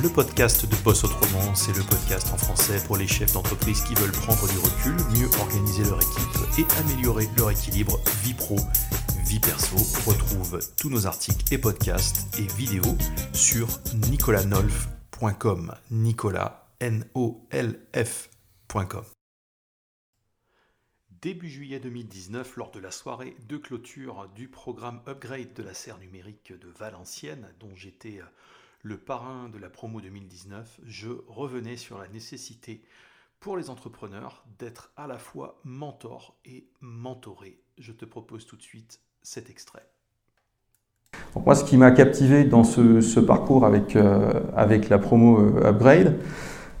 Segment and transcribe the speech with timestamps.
[0.00, 1.54] le podcast de Boss Autrement.
[1.54, 5.28] C'est le podcast en français pour les chefs d'entreprise qui veulent prendre du recul, mieux
[5.40, 8.56] organiser leur équipe et améliorer leur équilibre vie pro,
[9.26, 9.76] vie perso.
[10.08, 12.96] Retrouve tous nos articles et podcasts et vidéos
[13.32, 13.68] sur
[14.08, 15.74] nicolanolf.com.
[15.90, 17.44] Nicolas, N-O-L-F.com.
[21.22, 25.98] Début juillet 2019, lors de la soirée de clôture du programme Upgrade de la serre
[25.98, 28.24] numérique de Valenciennes, dont j'étais euh,
[28.82, 32.82] le parrain de la promo 2019, je revenais sur la nécessité
[33.38, 37.60] pour les entrepreneurs d'être à la fois mentor et mentoré.
[37.78, 39.86] Je te propose tout de suite cet extrait.
[41.46, 46.18] moi, ce qui m'a captivé dans ce, parcours avec, euh, avec la promo euh, Upgrade,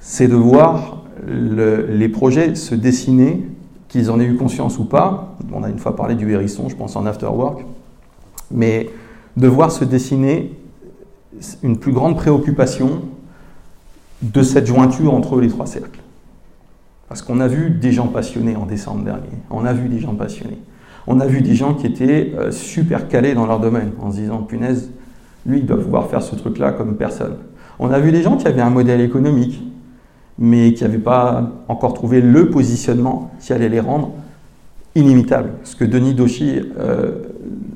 [0.00, 3.46] c'est de voir les projets se dessiner
[3.88, 6.74] qu'ils en aient eu conscience ou pas, on a une fois parlé du hérisson, je
[6.74, 7.64] pense en after work,
[8.50, 8.90] mais
[9.36, 10.52] de voir se dessiner
[11.62, 13.02] une plus grande préoccupation
[14.22, 16.00] de cette jointure entre les trois cercles.
[17.08, 20.14] Parce qu'on a vu des gens passionnés en décembre dernier, on a vu des gens
[20.14, 20.58] passionnés.
[21.06, 24.16] On a vu des gens qui étaient euh, super calés dans leur domaine, en se
[24.16, 24.90] disant, punaise,
[25.46, 27.36] lui, il doit pouvoir faire ce truc-là comme personne.
[27.78, 29.62] On a vu des gens qui avaient un modèle économique,
[30.38, 34.12] mais qui n'avaient pas encore trouvé le positionnement qui allait les rendre
[34.94, 35.50] inimitables.
[35.64, 36.60] Ce que Denis Doshi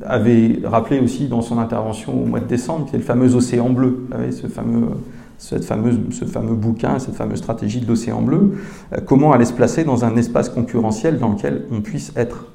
[0.08, 3.68] avait rappelé aussi dans son intervention au mois de décembre, qui est le fameux océan
[3.68, 4.88] bleu, ce fameux,
[5.36, 8.58] cette fameuse, ce fameux bouquin, cette fameuse stratégie de l'océan bleu,
[8.92, 12.46] euh, comment aller se placer dans un espace concurrentiel dans lequel on puisse être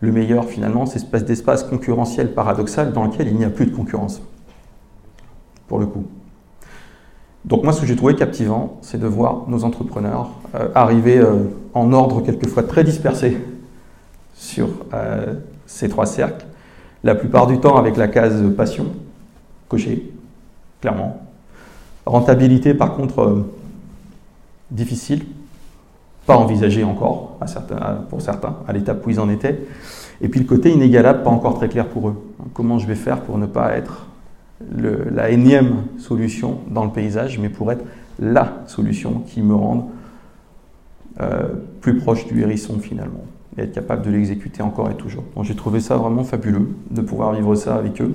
[0.00, 3.74] le meilleur finalement, cette espèce d'espace concurrentiel paradoxal dans lequel il n'y a plus de
[3.74, 4.22] concurrence,
[5.66, 6.04] pour le coup.
[7.44, 11.44] Donc moi, ce que j'ai trouvé captivant, c'est de voir nos entrepreneurs euh, arriver euh,
[11.72, 13.38] en ordre quelquefois très dispersé
[14.34, 14.68] sur
[15.66, 16.46] ces trois cercles,
[17.08, 18.86] la plupart du temps avec la case passion,
[19.68, 20.12] cochée,
[20.80, 21.22] clairement.
[22.04, 23.46] Rentabilité, par contre,
[24.70, 25.24] difficile,
[26.26, 27.38] pas envisagée encore
[28.10, 29.58] pour certains, à l'étape où ils en étaient.
[30.20, 32.32] Et puis le côté inégalable, pas encore très clair pour eux.
[32.52, 34.06] Comment je vais faire pour ne pas être
[34.70, 37.84] la énième solution dans le paysage, mais pour être
[38.18, 39.84] la solution qui me rende
[41.20, 41.48] euh,
[41.80, 43.24] plus proche du hérisson finalement,
[43.58, 45.24] et être capable de l'exécuter encore et toujours.
[45.34, 48.14] Donc j'ai trouvé ça vraiment fabuleux de pouvoir vivre ça avec eux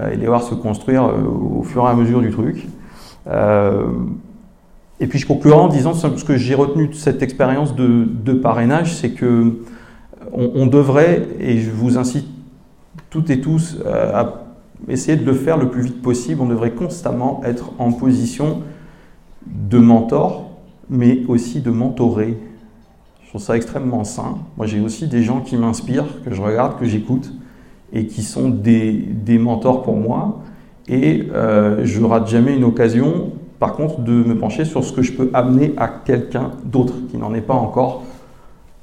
[0.00, 2.66] euh, et les voir se construire euh, au fur et à mesure du truc.
[5.00, 8.94] et puis je conclurai en disant ce que j'ai retenu de cette expérience de, parrainage,
[8.94, 9.58] c'est que
[10.32, 12.26] on devrait, et je vous incite
[13.10, 14.42] toutes et tous à
[14.88, 16.40] essayer de le faire le plus vite possible.
[16.40, 18.62] On devrait constamment être en position
[19.46, 20.50] de mentor,
[20.88, 22.38] mais aussi de mentorer.
[23.32, 24.36] Trouve ça extrêmement sain.
[24.58, 27.32] Moi, j'ai aussi des gens qui m'inspirent, que je regarde, que j'écoute,
[27.90, 30.40] et qui sont des, des, mentors pour moi.
[30.86, 35.00] Et euh, je rate jamais une occasion, par contre, de me pencher sur ce que
[35.00, 38.02] je peux amener à quelqu'un d'autre qui n'en est pas encore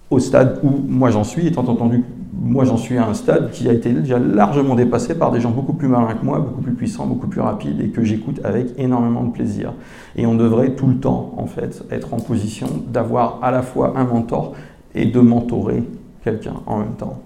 [0.10, 2.04] au stade où moi j'en suis, étant entendu
[2.34, 5.52] moi j'en suis à un stade qui a été déjà largement dépassé par des gens
[5.52, 8.68] beaucoup plus malins que moi, beaucoup plus puissants, beaucoup plus rapides et que j'écoute avec
[8.78, 9.74] énormément de plaisir.
[10.16, 13.94] Et on devrait tout le temps en fait être en position d'avoir à la fois
[13.96, 14.54] un mentor
[14.96, 15.84] et de mentorer
[16.24, 17.22] quelqu'un en même temps.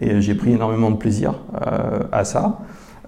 [0.00, 2.60] Et j'ai pris énormément de plaisir euh, à ça.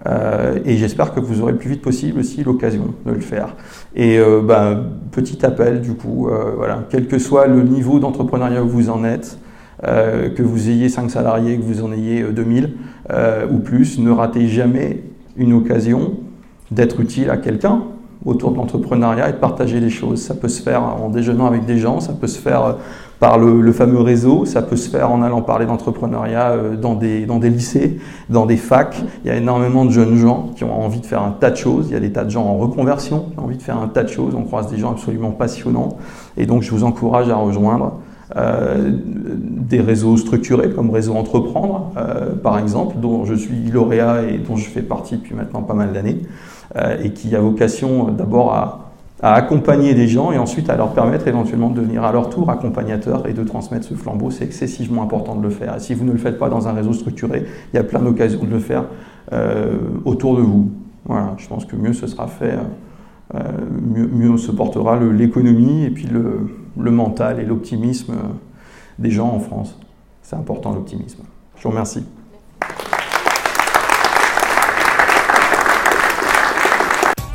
[0.05, 3.55] Euh, et j'espère que vous aurez le plus vite possible aussi l'occasion de le faire.
[3.95, 8.69] Et euh, ben, petit appel du coup, voilà, quel que soit le niveau d'entrepreneuriat où
[8.69, 9.37] vous en êtes,
[9.83, 12.67] euh, que vous ayez 5 salariés, que vous en ayez 2000 euh,
[13.13, 15.03] euh, ou plus, ne ratez jamais
[15.35, 16.13] une occasion
[16.71, 17.83] d'être utile à quelqu'un
[18.25, 20.19] autour de l'entrepreneuriat et de partager les choses.
[20.19, 22.77] Ça peut se faire en déjeunant avec des gens, ça peut se faire
[23.19, 27.37] par le, fameux réseau, ça peut se faire en allant parler d'entrepreneuriat dans des, dans
[27.37, 27.99] des lycées,
[28.29, 29.01] dans des facs.
[29.23, 31.55] Il y a énormément de jeunes gens qui ont envie de faire un tas de
[31.55, 31.85] choses.
[31.89, 33.87] Il y a des tas de gens en reconversion qui ont envie de faire un
[33.87, 34.33] tas de choses.
[34.35, 35.97] On croise des gens absolument passionnants.
[36.35, 37.93] Et donc je vous encourage à rejoindre
[38.35, 44.37] euh, des réseaux structurés comme Réseau Entreprendre, euh, par exemple, dont je suis lauréat et
[44.37, 46.23] dont je fais partie depuis maintenant pas mal d'années,
[46.75, 48.83] euh, et qui a vocation d'abord à,
[49.19, 53.27] accompagner des gens et ensuite à leur permettre éventuellement de devenir à leur tour accompagnateurs
[53.27, 54.29] et de transmettre ce flambeau.
[54.29, 55.77] C'est excessivement important de le faire.
[55.77, 57.99] Et si vous ne le faites pas dans un réseau structuré, il y a plein
[57.99, 58.83] d'occasions de le faire
[60.05, 60.69] autour de vous.
[61.05, 62.59] Voilà, je pense que mieux ce sera fait,
[63.33, 68.15] mieux, mieux se portera l'économie et puis le, mental et l'optimisme
[68.99, 69.77] des gens en France.
[70.21, 71.23] C'est important l'optimisme.
[71.57, 72.03] Je vous remercie.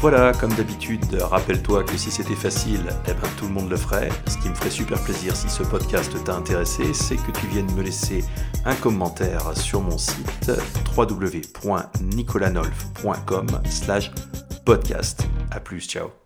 [0.03, 4.09] Voilà, comme d'habitude, rappelle-toi que si c'était facile, eh ben, tout le monde le ferait.
[4.27, 7.73] Ce qui me ferait super plaisir si ce podcast t'a intéressé, c'est que tu viennes
[7.77, 8.25] me laisser
[8.65, 10.51] un commentaire sur mon site
[10.97, 14.11] www.nicolanolf.com slash
[14.65, 15.29] podcast.
[15.55, 16.22] A plus, ciao